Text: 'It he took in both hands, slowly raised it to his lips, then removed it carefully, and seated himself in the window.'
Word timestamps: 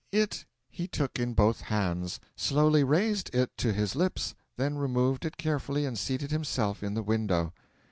'It 0.11 0.45
he 0.71 0.87
took 0.87 1.19
in 1.19 1.35
both 1.35 1.61
hands, 1.61 2.19
slowly 2.35 2.83
raised 2.83 3.29
it 3.35 3.55
to 3.55 3.71
his 3.71 3.95
lips, 3.95 4.33
then 4.57 4.75
removed 4.75 5.25
it 5.25 5.37
carefully, 5.37 5.85
and 5.85 5.95
seated 5.99 6.31
himself 6.31 6.81
in 6.81 6.95
the 6.95 7.03
window.' 7.03 7.53